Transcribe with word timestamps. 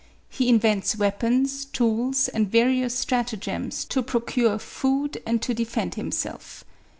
He 0.31 0.49
invents 0.49 0.95
weapons, 0.97 1.63
tools, 1.63 2.27
and 2.27 2.49
various 2.51 2.97
stratagems 2.97 3.85
to 3.85 4.01
procure 4.01 4.57
food 4.57 5.21
and 5.27 5.39
to 5.43 5.53
defend 5.53 5.93
himself. 5.93 6.63